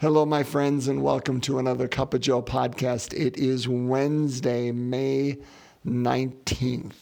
[0.00, 3.14] Hello, my friends, and welcome to another Cup of Joe podcast.
[3.14, 5.38] It is Wednesday, May
[5.86, 6.96] 19th,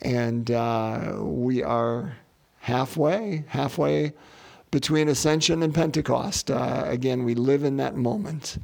[0.00, 2.16] and uh, we are
[2.58, 4.12] halfway, halfway
[4.72, 6.50] between Ascension and Pentecost.
[6.50, 8.58] Uh, again, we live in that moment,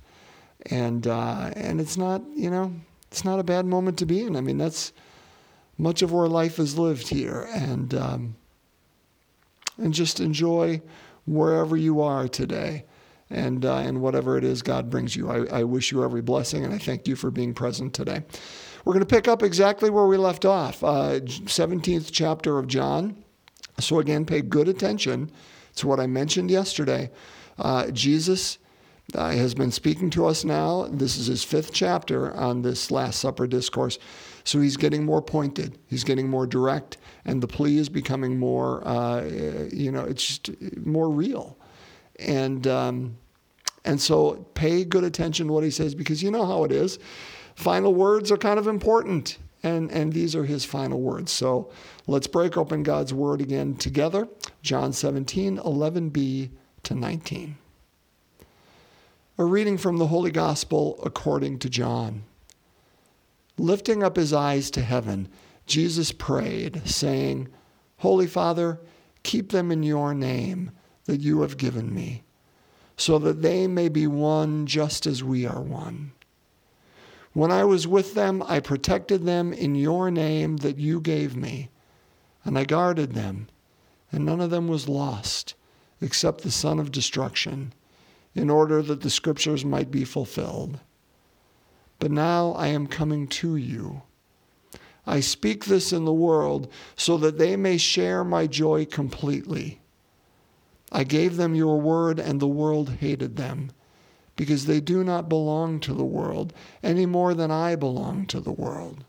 [0.66, 2.74] and uh, and it's not, you know,
[3.12, 4.34] it's not a bad moment to be in.
[4.34, 4.92] I mean, that's
[5.78, 8.36] much of where life is lived here, and um,
[9.78, 10.82] and just enjoy
[11.26, 12.84] wherever you are today
[13.30, 15.30] and uh, and whatever it is God brings you.
[15.30, 18.22] I, I wish you every blessing, and I thank you for being present today.
[18.84, 23.24] We're going to pick up exactly where we left off, uh, 17th chapter of John.
[23.80, 25.30] So again, pay good attention
[25.74, 27.10] to what I mentioned yesterday.
[27.58, 28.58] Uh, Jesus
[29.14, 30.86] uh, has been speaking to us now.
[30.90, 33.98] This is his fifth chapter on this Last Supper discourse.
[34.44, 38.86] So he's getting more pointed, he's getting more direct, and the plea is becoming more,
[38.86, 39.24] uh,
[39.72, 41.58] you know, it's just more real
[42.18, 43.16] and um,
[43.84, 46.98] and so pay good attention to what he says because you know how it is.
[47.54, 51.32] Final words are kind of important, and and these are his final words.
[51.32, 51.70] So
[52.06, 54.28] let's break open God's word again together.
[54.62, 56.50] John 17, 11b
[56.82, 57.56] to 19.
[59.38, 62.24] A reading from the Holy Gospel according to John.
[63.58, 65.28] Lifting up his eyes to heaven,
[65.66, 67.48] Jesus prayed, saying,
[67.98, 68.80] Holy Father,
[69.22, 70.70] keep them in your name
[71.06, 72.22] that you have given me,
[72.96, 76.12] so that they may be one just as we are one.
[77.32, 81.70] When I was with them, I protected them in your name that you gave me,
[82.44, 83.48] and I guarded them,
[84.10, 85.54] and none of them was lost,
[86.00, 87.72] except the son of destruction,
[88.34, 90.80] in order that the scriptures might be fulfilled.
[91.98, 94.02] But now I am coming to you.
[95.06, 99.80] I speak this in the world so that they may share my joy completely.
[100.96, 103.70] I gave them your word, and the world hated them,
[104.34, 108.50] because they do not belong to the world any more than I belong to the
[108.50, 109.04] world.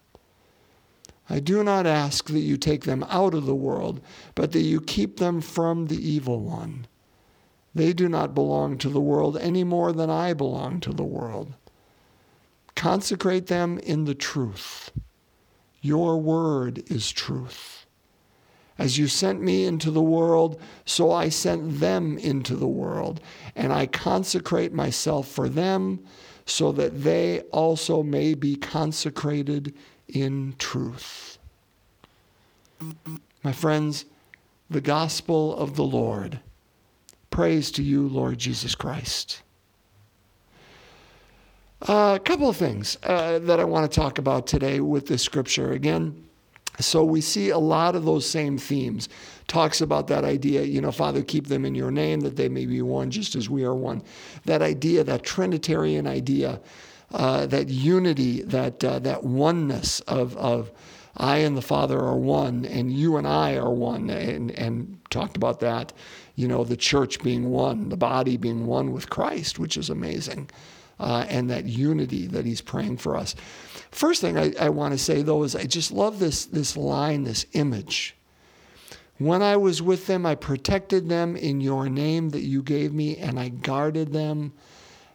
[1.29, 4.01] I do not ask that you take them out of the world,
[4.35, 6.87] but that you keep them from the evil one.
[7.73, 11.53] They do not belong to the world any more than I belong to the world.
[12.75, 14.91] Consecrate them in the truth.
[15.81, 17.76] Your word is truth.
[18.77, 23.21] As you sent me into the world, so I sent them into the world.
[23.55, 26.05] And I consecrate myself for them,
[26.45, 29.73] so that they also may be consecrated
[30.07, 31.37] in truth.
[33.43, 34.05] My friends,
[34.69, 36.39] the gospel of the Lord.
[37.31, 39.41] Praise to you, Lord Jesus Christ.
[41.81, 45.21] Uh, a couple of things uh, that I want to talk about today with this
[45.21, 45.73] scripture.
[45.73, 46.27] Again,
[46.79, 49.09] so we see a lot of those same themes.
[49.47, 52.65] Talks about that idea, you know, Father, keep them in your name that they may
[52.65, 54.03] be one just as we are one.
[54.45, 56.59] That idea, that Trinitarian idea,
[57.11, 60.71] uh, that unity, that, uh, that oneness of, of
[61.15, 65.37] I and the Father are one and you and I are one, and, and talked
[65.37, 65.93] about that,
[66.35, 70.49] you know, the church being one, the body being one with Christ, which is amazing
[70.99, 73.35] uh, and that unity that he's praying for us.
[73.91, 77.23] First thing I, I want to say though is I just love this, this line,
[77.23, 78.15] this image.
[79.17, 83.17] When I was with them, I protected them in your name that you gave me,
[83.17, 84.53] and I guarded them,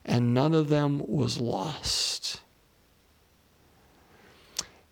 [0.05, 2.41] and none of them was lost.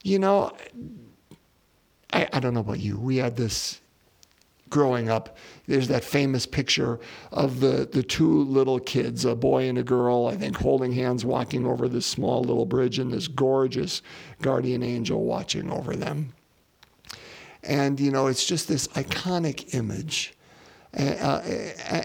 [0.04, 0.56] You know,
[2.12, 2.98] I, I don't know about you.
[2.98, 3.80] We had this
[4.70, 5.36] growing up,
[5.66, 6.98] there's that famous picture
[7.32, 11.24] of the, the two little kids, a boy and a girl, I think, holding hands
[11.24, 14.00] walking over this small little bridge, and this gorgeous
[14.40, 16.32] guardian angel watching over them.
[17.62, 20.34] And, you know, it's just this iconic image.
[20.96, 21.42] Uh,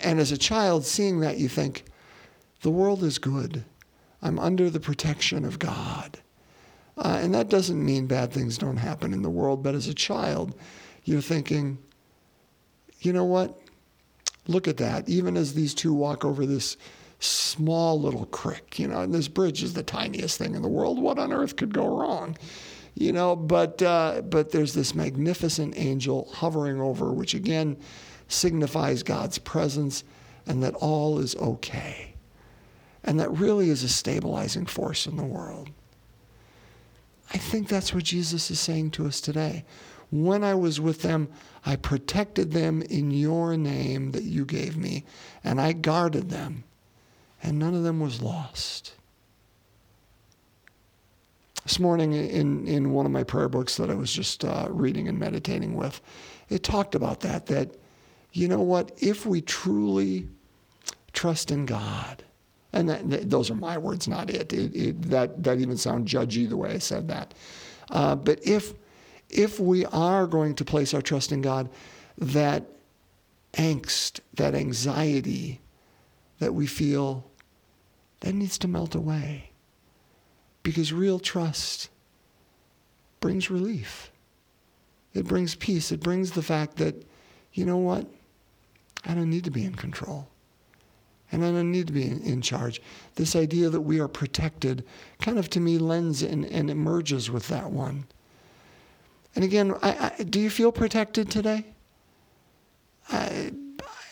[0.03, 1.85] and as a child, seeing that, you think,
[2.61, 3.63] the world is good.
[4.21, 6.19] I'm under the protection of God.
[6.97, 9.93] Uh, and that doesn't mean bad things don't happen in the world, but as a
[9.93, 10.55] child,
[11.03, 11.77] you're thinking,
[13.05, 13.59] you know what?
[14.47, 15.09] Look at that.
[15.09, 16.77] Even as these two walk over this
[17.19, 21.02] small little creek, you know, and this bridge is the tiniest thing in the world.
[21.02, 22.37] What on earth could go wrong?
[22.93, 27.78] You know, but uh, but there's this magnificent angel hovering over, which again
[28.28, 30.03] signifies God's presence
[30.47, 32.13] and that all is okay.
[33.03, 35.69] And that really is a stabilizing force in the world.
[37.34, 39.66] I think that's what Jesus is saying to us today.
[40.11, 41.28] When I was with them,
[41.66, 45.03] I protected them in your name that you gave me,
[45.43, 46.63] and I guarded them,
[47.41, 48.93] and none of them was lost.
[51.63, 55.07] This morning, in, in one of my prayer books that I was just uh, reading
[55.07, 55.99] and meditating with,
[56.49, 57.72] it talked about that, that,
[58.34, 60.28] you know what, if we truly
[61.13, 62.23] trust in God.
[62.72, 64.53] And that, those are my words, not it.
[64.53, 67.34] it, it that, that even sound judgy the way I said that.
[67.90, 68.73] Uh, but if,
[69.35, 71.70] if we are going to place our trust in God,
[72.17, 72.64] that
[73.53, 75.59] angst, that anxiety
[76.40, 77.29] that we feel,
[78.22, 79.52] that needs to melt away.
[80.64, 81.90] Because real trust
[83.20, 84.09] brings relief.
[85.14, 85.91] It brings peace.
[85.91, 87.05] It brings the fact that,
[87.53, 88.08] you know what?
[89.05, 90.29] I don't need to be in control.
[91.31, 92.81] And I don't need to be in, in charge.
[93.16, 94.85] This idea that we are protected
[95.20, 98.05] kind of to me lends and, and emerges with that one.
[99.35, 101.66] And again, I, I, do you feel protected today?
[103.09, 103.52] I,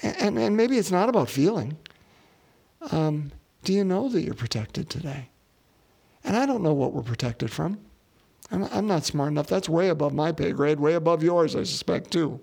[0.01, 1.77] and, and maybe it's not about feeling.
[2.91, 3.31] Um,
[3.63, 5.29] do you know that you're protected today?
[6.23, 7.79] And I don't know what we're protected from.
[8.51, 9.47] I'm, I'm not smart enough.
[9.47, 12.39] That's way above my pay grade, way above yours, I suspect, too.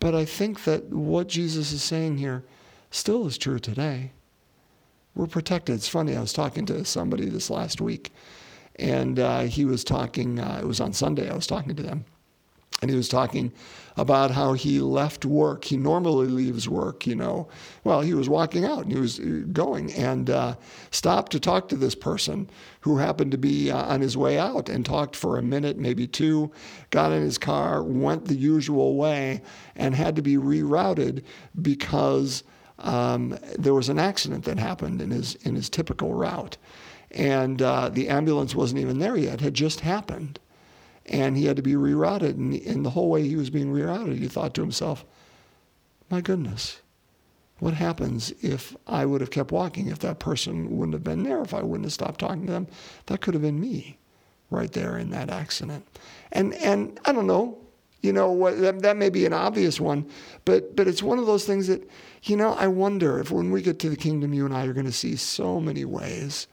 [0.00, 2.44] But I think that what Jesus is saying here
[2.90, 4.12] still is true today.
[5.14, 5.74] We're protected.
[5.74, 8.12] It's funny, I was talking to somebody this last week,
[8.78, 12.04] and uh, he was talking, uh, it was on Sunday, I was talking to them
[12.80, 13.52] and he was talking
[13.96, 15.64] about how he left work.
[15.64, 17.48] He normally leaves work, you know.
[17.82, 20.54] Well, he was walking out and he was uh, going and uh,
[20.92, 22.48] stopped to talk to this person
[22.80, 26.06] who happened to be uh, on his way out and talked for a minute, maybe
[26.06, 26.52] two,
[26.90, 29.42] got in his car, went the usual way,
[29.74, 31.24] and had to be rerouted
[31.60, 32.44] because
[32.78, 36.56] um, there was an accident that happened in his, in his typical route.
[37.10, 40.38] And uh, the ambulance wasn't even there yet, It had just happened
[41.06, 42.30] and he had to be rerouted.
[42.30, 45.04] And, and the whole way he was being rerouted, he thought to himself,
[46.10, 46.80] my goodness,
[47.58, 51.42] what happens if I would have kept walking, if that person wouldn't have been there,
[51.42, 52.66] if I wouldn't have stopped talking to them?
[53.06, 53.98] That could have been me
[54.50, 55.86] right there in that accident.
[56.32, 57.58] And, and I don't know,
[58.00, 60.08] you know, that, that may be an obvious one,
[60.44, 61.88] but, but it's one of those things that,
[62.22, 64.72] you know, I wonder if when we get to the kingdom, you and I are
[64.72, 66.46] going to see so many ways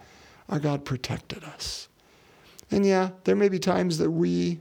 [0.50, 1.88] our God protected us
[2.72, 4.60] and yeah, there may be times that we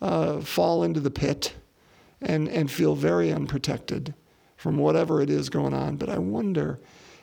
[0.00, 1.54] uh, fall into the pit
[2.20, 4.14] and, and feel very unprotected
[4.56, 5.96] from whatever it is going on.
[5.96, 6.80] But I wonder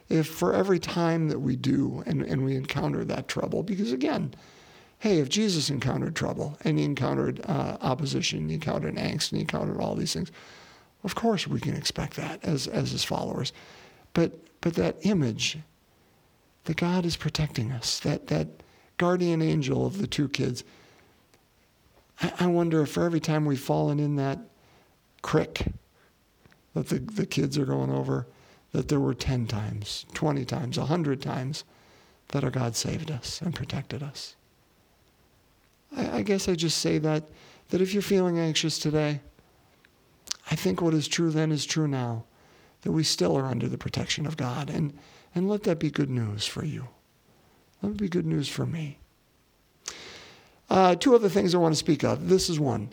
[0.08, 4.34] if for every time that we do and, and we encounter that trouble, because again,
[5.00, 9.42] hey, if Jesus encountered trouble and he encountered uh, opposition, he encountered angst, and he
[9.42, 10.32] encountered all these things,
[11.04, 13.52] of course we can expect that as, as his followers.
[14.14, 15.58] But, but that image
[16.66, 18.48] that God is protecting us, that, that
[18.98, 20.64] guardian angel of the two kids.
[22.22, 24.40] I, I wonder if for every time we've fallen in that
[25.22, 25.66] crick
[26.74, 28.28] that the, the kids are going over,
[28.74, 31.64] that there were 10 times, 20 times, 100 times
[32.30, 34.36] that our God saved us and protected us.
[35.96, 37.24] I, I guess I just say that,
[37.70, 39.22] that if you're feeling anxious today,
[40.52, 42.26] I think what is true then is true now,
[42.82, 44.70] that we still are under the protection of God.
[44.70, 44.98] And,
[45.36, 46.88] and let that be good news for you.
[47.82, 48.98] Let it be good news for me.
[50.70, 52.30] Uh, two other things I want to speak of.
[52.30, 52.90] This is one.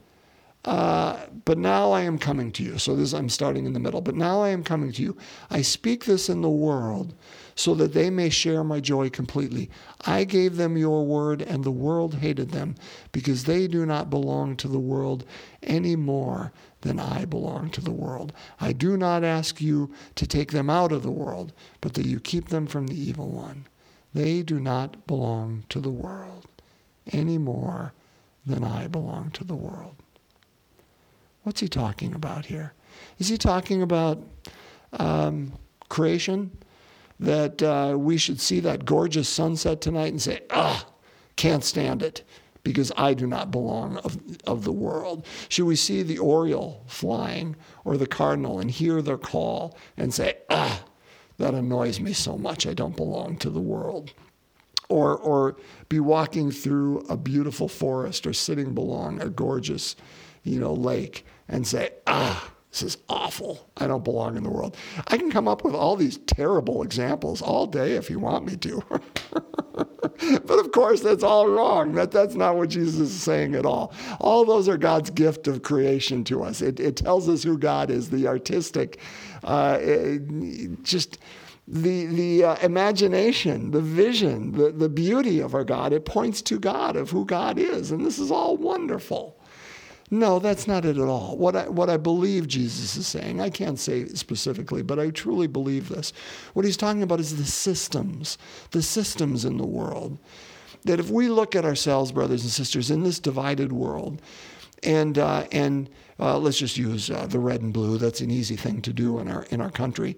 [0.65, 2.79] Uh, but now I am coming to you.
[2.79, 4.01] So this I'm starting in the middle.
[4.01, 5.17] But now I am coming to you.
[5.51, 7.15] I speak this in the world
[7.55, 9.71] so that they may share my joy completely.
[10.07, 12.77] I gave them your word, and the world hated them
[13.11, 15.25] because they do not belong to the world
[15.63, 18.33] any more than I belong to the world.
[18.61, 22.21] I do not ask you to take them out of the world, but that you
[22.21, 23.67] keep them from the evil one.
[24.15, 26.47] They do not belong to the world
[27.13, 27.93] any more
[28.47, 29.97] than I belong to the world.
[31.43, 32.75] What's he talking about here?
[33.19, 34.23] Is he talking about
[34.93, 35.53] um,
[35.89, 36.57] creation?
[37.21, 40.87] That uh, we should see that gorgeous sunset tonight and say, ah,
[41.37, 42.25] can't stand it
[42.65, 45.27] because I do not belong of, of the world?
[45.49, 50.39] Should we see the oriole flying or the cardinal and hear their call and say,
[50.51, 50.85] ah,
[51.39, 52.67] that annoys me so much.
[52.67, 54.13] I don't belong to the world.
[54.89, 55.57] Or, or
[55.89, 59.97] be walking through a beautiful forest or sitting along a gorgeous,
[60.43, 63.69] you know, lake and say, ah, this is awful.
[63.77, 64.79] I don't belong in the world.
[65.07, 68.57] I can come up with all these terrible examples all day if you want me
[68.57, 68.83] to.
[69.75, 71.93] but of course, that's all wrong.
[71.93, 73.93] That, that's not what Jesus is saying at all.
[74.21, 76.63] All those are God's gift of creation to us.
[76.63, 78.99] It, it tells us who God is, the artistic,
[79.45, 81.19] uh, it, just
[81.69, 85.93] the, the uh, imagination, the vision, the, the beauty of our God.
[85.93, 87.91] It points to God, of who God is.
[87.91, 89.39] And this is all wonderful.
[90.13, 91.39] No, that's not it at all.
[91.39, 95.47] What I, what I believe Jesus is saying, I can't say specifically, but I truly
[95.47, 96.13] believe this.
[96.53, 98.37] What he's talking about is the systems,
[98.73, 100.19] the systems in the world.
[100.85, 104.21] That if we look at ourselves, brothers and sisters, in this divided world,
[104.83, 105.89] and, uh, and
[106.23, 107.99] Uh, let's just use uh, the red and blue.
[107.99, 110.17] That's an easy thing to do in our in our country,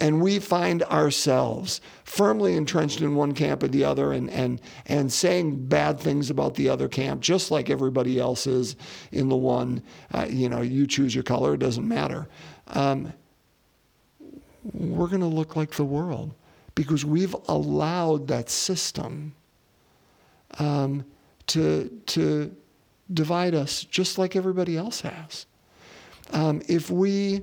[0.00, 5.12] and we find ourselves firmly entrenched in one camp or the other, and and and
[5.12, 8.76] saying bad things about the other camp, just like everybody else is
[9.10, 9.82] in the one.
[10.14, 12.28] Uh, you know, you choose your color; it doesn't matter.
[12.68, 13.12] Um,
[14.72, 16.34] we're going to look like the world
[16.74, 19.34] because we've allowed that system
[20.58, 21.04] um,
[21.48, 22.56] to to
[23.12, 25.46] divide us just like everybody else has.
[26.32, 27.42] Um, if we,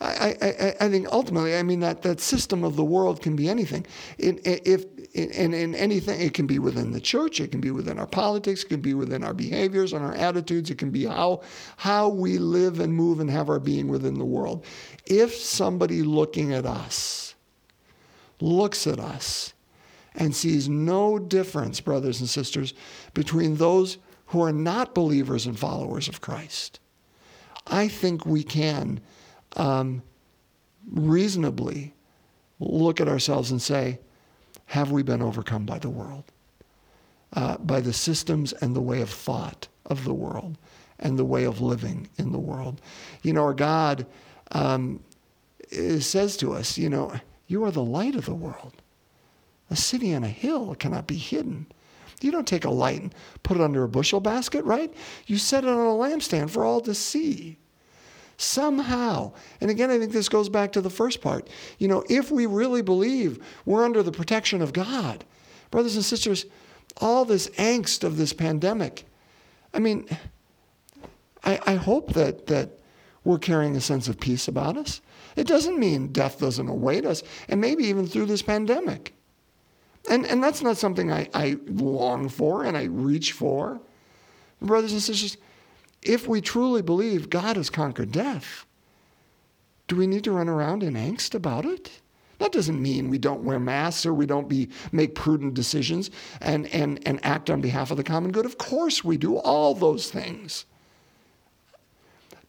[0.00, 3.48] I, I, I, think ultimately, I mean that that system of the world can be
[3.48, 3.86] anything.
[4.18, 7.98] In, if in, in anything, it can be within the church, it can be within
[7.98, 11.42] our politics, it can be within our behaviors and our attitudes, it can be how
[11.76, 14.64] how we live and move and have our being within the world.
[15.06, 17.34] If somebody looking at us
[18.40, 19.52] looks at us
[20.14, 22.74] and sees no difference, brothers and sisters,
[23.14, 23.98] between those
[24.30, 26.78] who are not believers and followers of Christ,
[27.66, 29.00] I think we can
[29.56, 30.02] um,
[30.88, 31.94] reasonably
[32.60, 33.98] look at ourselves and say,
[34.66, 36.24] have we been overcome by the world?
[37.32, 40.56] Uh, by the systems and the way of thought of the world
[41.00, 42.80] and the way of living in the world.
[43.22, 44.06] You know, our God
[44.52, 45.00] um,
[45.70, 47.14] says to us, you know,
[47.48, 48.74] you are the light of the world.
[49.70, 51.66] A city on a hill cannot be hidden.
[52.20, 54.92] You don't take a light and put it under a bushel basket, right?
[55.26, 57.58] You set it on a lampstand for all to see.
[58.36, 61.48] Somehow, and again, I think this goes back to the first part.
[61.78, 65.24] You know, if we really believe we're under the protection of God,
[65.70, 66.46] brothers and sisters,
[66.98, 69.04] all this angst of this pandemic,
[69.74, 70.06] I mean,
[71.44, 72.78] I, I hope that, that
[73.24, 75.00] we're carrying a sense of peace about us.
[75.36, 79.14] It doesn't mean death doesn't await us, and maybe even through this pandemic.
[80.08, 83.80] And, and that's not something I, I long for and I reach for.
[84.62, 85.36] Brothers and sisters,
[86.02, 88.64] if we truly believe God has conquered death,
[89.88, 92.00] do we need to run around in angst about it?
[92.38, 96.66] That doesn't mean we don't wear masks or we don't be, make prudent decisions and,
[96.68, 98.46] and, and act on behalf of the common good.
[98.46, 100.64] Of course we do all those things.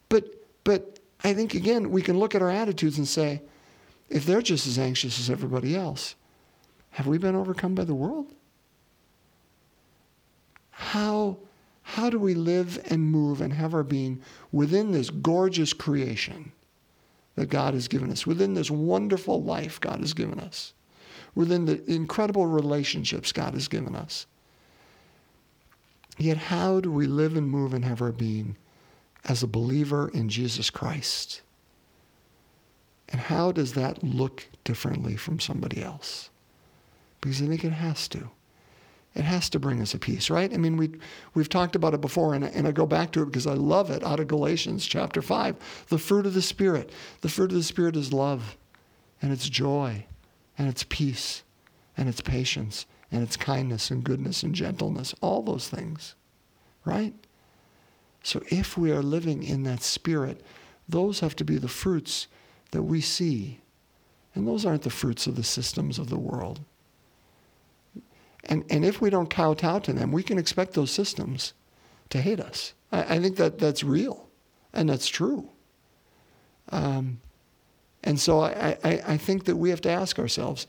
[0.07, 3.41] But, but I think, again, we can look at our attitudes and say,
[4.09, 6.15] if they're just as anxious as everybody else,
[6.91, 8.33] have we been overcome by the world?
[10.71, 11.37] How,
[11.83, 14.21] how do we live and move and have our being
[14.51, 16.51] within this gorgeous creation
[17.35, 20.73] that God has given us, within this wonderful life God has given us,
[21.33, 24.25] within the incredible relationships God has given us?
[26.17, 28.57] Yet, how do we live and move and have our being
[29.25, 31.41] as a believer in Jesus Christ?
[33.09, 36.30] And how does that look differently from somebody else?
[37.21, 38.29] Because I think it has to.
[39.13, 40.53] It has to bring us a peace, right?
[40.53, 40.91] I mean, we,
[41.33, 43.91] we've talked about it before, and, and I go back to it because I love
[43.91, 45.85] it out of Galatians chapter 5.
[45.89, 46.91] The fruit of the Spirit.
[47.19, 48.57] The fruit of the Spirit is love,
[49.21, 50.05] and it's joy,
[50.57, 51.43] and it's peace,
[51.97, 55.13] and it's patience, and it's kindness, and goodness, and gentleness.
[55.19, 56.15] All those things,
[56.85, 57.13] right?
[58.23, 60.41] So if we are living in that Spirit,
[60.87, 62.27] those have to be the fruits
[62.71, 63.59] that we see.
[64.33, 66.61] And those aren't the fruits of the systems of the world.
[68.45, 71.53] And, and if we don't kowtow to them, we can expect those systems
[72.09, 72.73] to hate us.
[72.91, 74.27] I, I think that that's real
[74.73, 75.49] and that's true.
[76.69, 77.19] Um,
[78.03, 80.67] and so I, I, I, think that we have to ask ourselves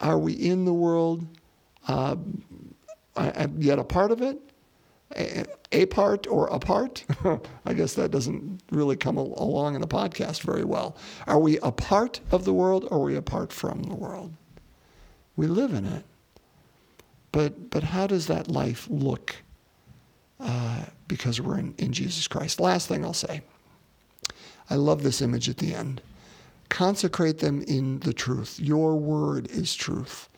[0.00, 1.26] are we in the world,
[1.88, 2.16] uh,
[3.56, 4.38] yet a part of it?
[5.16, 7.04] A, a part or a part?
[7.64, 10.96] I guess that doesn't really come along in the podcast very well.
[11.26, 14.32] Are we a part of the world or are we apart from the world?
[15.36, 16.04] We live in it.
[17.32, 19.36] But, but how does that life look
[20.40, 22.60] uh, because we're in, in Jesus Christ?
[22.60, 23.42] Last thing I'll say
[24.70, 26.00] I love this image at the end.
[26.68, 28.60] Consecrate them in the truth.
[28.60, 30.28] Your word is truth.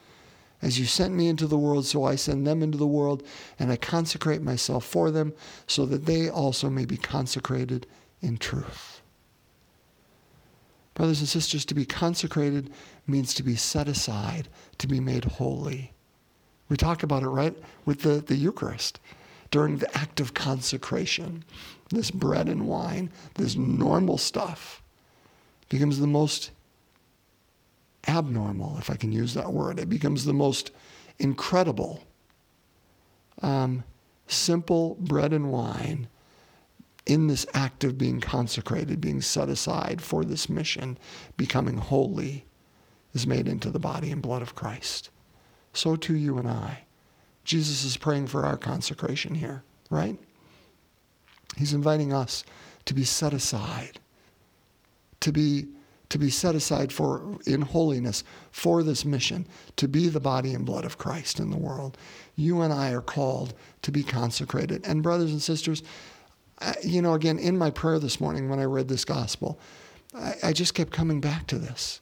[0.63, 3.23] As you sent me into the world, so I send them into the world,
[3.59, 5.33] and I consecrate myself for them,
[5.67, 7.87] so that they also may be consecrated
[8.21, 9.01] in truth.
[10.95, 12.71] Brothers and sisters, to be consecrated
[13.07, 15.95] means to be set aside, to be made holy.
[16.71, 19.01] We talk about it, right, with the, the Eucharist
[19.51, 21.45] during the act of consecration.
[21.91, 24.81] This bread and wine, this normal stuff,
[25.69, 26.53] becomes the most
[28.07, 29.81] abnormal, if I can use that word.
[29.81, 30.71] It becomes the most
[31.19, 32.05] incredible,
[33.43, 33.83] um,
[34.29, 36.07] simple bread and wine
[37.05, 40.97] in this act of being consecrated, being set aside for this mission,
[41.37, 42.45] becoming holy,
[43.13, 45.11] is made into the body and blood of Christ
[45.73, 46.85] so too you and I.
[47.45, 50.19] Jesus is praying for our consecration here, right?
[51.57, 52.45] He's inviting us
[52.85, 54.01] to be set aside,
[55.21, 55.67] to be
[56.11, 59.47] to be set aside for in holiness for this mission,
[59.77, 61.97] to be the body and blood of Christ in the world.
[62.35, 64.85] You and I are called to be consecrated.
[64.85, 65.85] And brothers and sisters,
[66.83, 69.61] you know, again, in my prayer this morning when I read this gospel,
[70.13, 72.01] I, I just kept coming back to this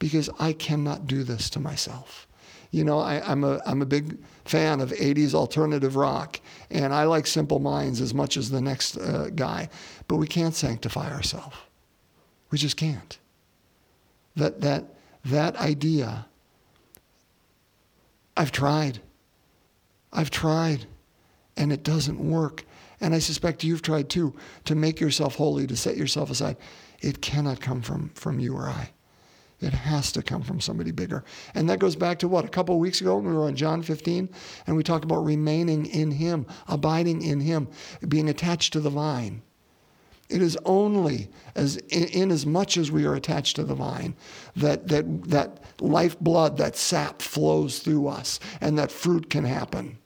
[0.00, 2.26] because I cannot do this to myself.
[2.70, 7.04] You know, I, am a, I'm a big fan of 80s alternative rock, and I
[7.04, 9.68] like Simple Minds as much as the next uh, guy,
[10.06, 11.56] but we can't sanctify ourselves.
[12.50, 13.18] We just can't.
[14.36, 14.84] That, that,
[15.24, 16.26] that idea,
[18.36, 19.00] I've tried.
[20.12, 20.86] I've tried,
[21.56, 22.64] and it doesn't work.
[23.00, 24.36] And I suspect you've tried too
[24.66, 26.56] to make yourself holy, to set yourself aside.
[27.00, 28.90] It cannot come from, from you or I.
[29.60, 31.22] It has to come from somebody bigger.
[31.54, 32.44] And that goes back to what?
[32.44, 34.28] A couple of weeks ago when we were on John 15
[34.66, 37.68] and we talked about remaining in Him, abiding in Him,
[38.08, 39.42] being attached to the vine.
[40.30, 44.14] It is only as in, in, as much as we are attached to the vine
[44.54, 49.98] that that that lifeblood, that sap flows through us, and that fruit can happen.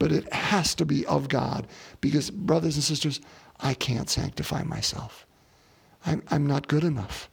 [0.00, 1.68] But it has to be of God,
[2.00, 3.20] because brothers and sisters,
[3.60, 5.26] I can't sanctify myself.
[6.04, 7.30] I'm, I'm not good enough.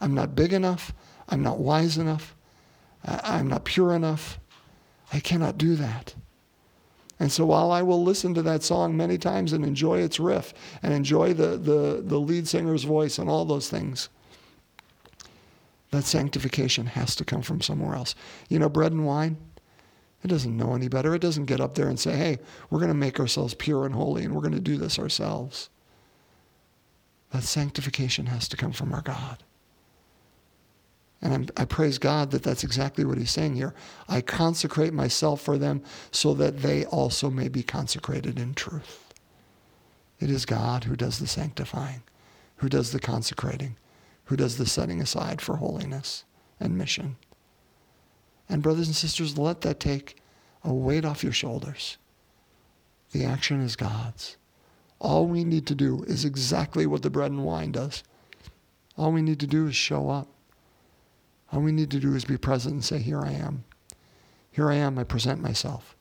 [0.00, 0.92] I'm not big enough.
[1.28, 2.34] I'm not wise enough.
[3.04, 4.38] I'm not pure enough.
[5.12, 6.14] I cannot do that.
[7.20, 10.52] And so while I will listen to that song many times and enjoy its riff
[10.82, 14.08] and enjoy the, the, the lead singer's voice and all those things,
[15.90, 18.16] that sanctification has to come from somewhere else.
[18.48, 19.36] You know, bread and wine,
[20.24, 21.14] it doesn't know any better.
[21.14, 23.94] It doesn't get up there and say, hey, we're going to make ourselves pure and
[23.94, 25.70] holy and we're going to do this ourselves.
[27.30, 29.44] That sanctification has to come from our God.
[31.24, 33.74] And I'm, i praise God that that's exactly what he's saying here.
[34.08, 39.12] I consecrate myself for them so that they also may be consecrated in truth.
[40.20, 42.02] It is God who does the sanctifying,
[42.56, 43.76] who does the consecrating,
[44.24, 46.24] who does the setting aside for holiness
[46.60, 47.16] and mission.
[48.46, 50.18] And, brothers and sisters, let that take
[50.62, 51.96] a weight off your shoulders.
[53.12, 54.36] The action is God's.
[55.00, 58.04] All we need to do is exactly what the bread and wine does.
[58.98, 60.28] All we need to do is show up.
[61.52, 63.64] All we need to do is be present and say, Here I am.
[64.50, 64.98] Here I am.
[64.98, 65.96] I present myself.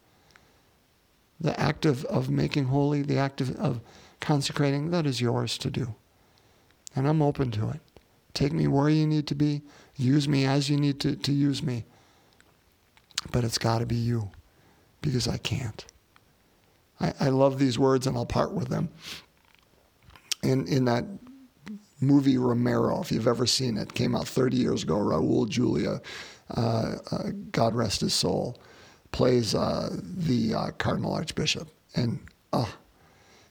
[1.40, 3.82] The act of, of making holy, the act of, of
[4.20, 5.96] consecrating, that is yours to do.
[6.96, 7.82] And I'm open to it.
[8.34, 9.62] Take me where you need to be.
[9.96, 11.86] Use me as you need to, to use me.
[13.32, 14.32] But it's got to be you
[15.02, 15.86] because I can't.
[17.00, 18.90] I, I love these words and I'll part with them.
[20.42, 21.06] In, in that
[22.06, 24.96] movie Romero, if you've ever seen it, came out 30 years ago.
[24.96, 26.02] Raul Julia,
[26.56, 28.60] uh, uh, God rest his soul,
[29.12, 31.68] plays uh, the uh, Cardinal Archbishop.
[31.96, 32.20] And
[32.52, 32.74] oh,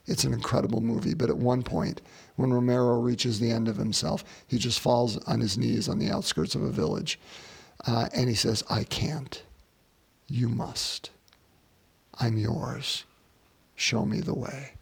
[0.06, 1.14] it's an incredible movie.
[1.14, 2.02] But at one point,
[2.36, 6.10] when Romero reaches the end of himself, he just falls on his knees on the
[6.10, 7.18] outskirts of a village.
[7.86, 9.42] Uh, and he says, I can't.
[10.28, 11.10] You must.
[12.18, 13.04] I'm yours.
[13.74, 14.72] Show me the way.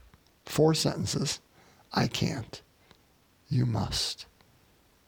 [0.45, 1.41] Four sentences.
[1.93, 2.61] I can't.
[3.51, 4.27] You must.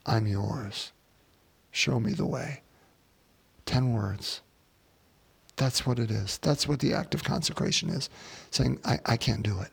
[0.04, 0.92] I'm yours.
[1.70, 2.62] Show me the way.
[3.64, 4.42] Ten words.
[5.56, 6.38] That's what it is.
[6.38, 8.10] That's what the act of consecration is.
[8.50, 9.70] Saying, I, I can't do it.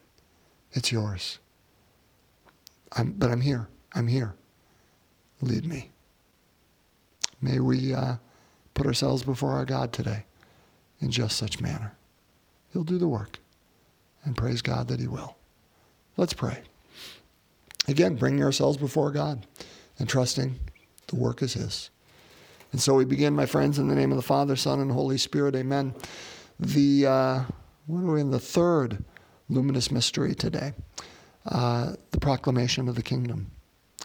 [0.71, 1.39] It's yours.
[2.93, 3.67] I'm, but I'm here.
[3.93, 4.35] I'm here.
[5.41, 5.89] Lead me.
[7.41, 8.15] May we uh,
[8.73, 10.25] put ourselves before our God today
[10.99, 11.95] in just such manner.
[12.71, 13.39] He'll do the work.
[14.23, 15.37] And praise God that He will.
[16.17, 16.59] Let's pray.
[17.87, 19.45] Again, bringing ourselves before God
[19.97, 20.59] and trusting
[21.07, 21.89] the work is His.
[22.71, 25.17] And so we begin, my friends, in the name of the Father, Son, and Holy
[25.17, 25.55] Spirit.
[25.55, 25.95] Amen.
[26.59, 27.43] The uh,
[27.87, 29.03] what are we in the third
[29.49, 30.73] luminous mystery today?
[31.45, 33.49] Uh, the proclamation of the kingdom.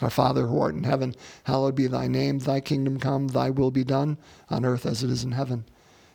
[0.00, 2.38] Our Father who art in heaven, hallowed be thy name.
[2.38, 5.66] Thy kingdom come, thy will be done on earth as it is in heaven.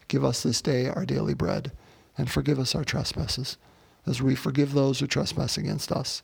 [0.07, 1.71] Give us this day our daily bread,
[2.17, 3.57] and forgive us our trespasses,
[4.07, 6.23] as we forgive those who trespass against us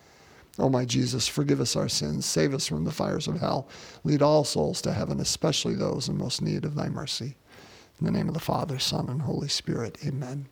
[0.59, 3.67] O my Jesus, forgive us our sins, save us from the fires of hell,
[4.03, 7.35] lead all souls to heaven, especially those in most need of thy mercy.
[7.99, 10.47] In the name of the Father, Son, and Holy Spirit, amen.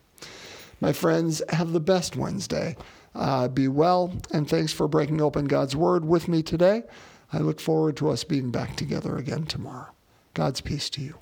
[0.80, 2.78] My friends, have the best Wednesday.
[3.14, 6.84] Uh, be well, and thanks for breaking open God's Word with me today.
[7.34, 9.90] I look forward to us being back together again tomorrow.
[10.34, 11.16] God's peace to you.